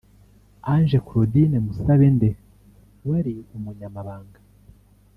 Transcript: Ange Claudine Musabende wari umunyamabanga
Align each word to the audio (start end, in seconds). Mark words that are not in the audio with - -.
Ange 0.71 0.97
Claudine 1.07 1.57
Musabende 1.65 2.29
wari 3.07 3.35
umunyamabanga 3.55 4.39